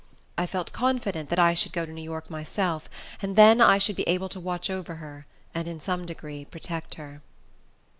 [0.35, 2.89] I felt confident that I should go to New York myself;
[3.21, 6.95] and then I should be able to watch over her, and in some degree protect
[6.95, 7.21] her.